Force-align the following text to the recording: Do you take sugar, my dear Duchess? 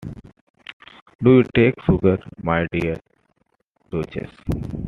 Do 1.21 1.29
you 1.35 1.43
take 1.55 1.75
sugar, 1.85 2.17
my 2.41 2.65
dear 2.73 2.95
Duchess? 3.91 4.31